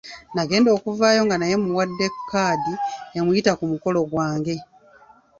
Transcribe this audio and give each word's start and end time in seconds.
Nagenda 0.35 0.69
okuvaayo 0.77 1.21
nga 1.25 1.35
naye 1.37 1.55
mmuwadde 1.59 2.05
'kkaadi' 2.11 2.79
emuyita 3.17 3.51
ku 3.59 3.65
mukolo 3.71 3.99
gwange. 4.11 4.55